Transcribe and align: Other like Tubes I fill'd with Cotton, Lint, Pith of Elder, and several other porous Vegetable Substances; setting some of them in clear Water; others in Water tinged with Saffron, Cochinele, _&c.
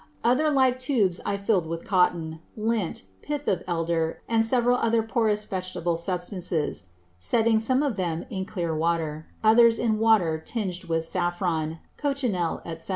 Other 0.23 0.49
like 0.49 0.79
Tubes 0.79 1.21
I 1.27 1.37
fill'd 1.37 1.67
with 1.67 1.85
Cotton, 1.85 2.39
Lint, 2.57 3.03
Pith 3.21 3.47
of 3.47 3.61
Elder, 3.67 4.19
and 4.27 4.43
several 4.43 4.77
other 4.79 5.03
porous 5.03 5.45
Vegetable 5.45 5.95
Substances; 5.95 6.85
setting 7.19 7.59
some 7.59 7.83
of 7.83 7.97
them 7.97 8.25
in 8.31 8.45
clear 8.45 8.75
Water; 8.75 9.27
others 9.43 9.77
in 9.77 9.99
Water 9.99 10.39
tinged 10.43 10.85
with 10.85 11.05
Saffron, 11.05 11.77
Cochinele, 11.99 12.63
_&c. 12.65 12.89